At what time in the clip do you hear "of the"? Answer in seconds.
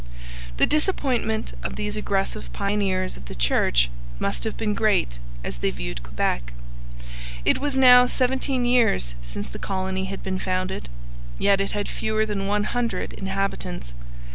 3.17-3.35